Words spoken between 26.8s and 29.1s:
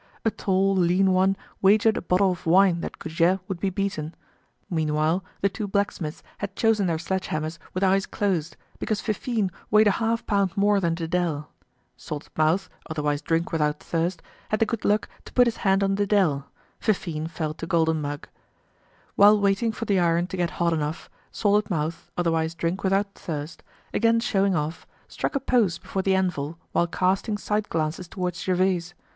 casting side glances toward Gervaise.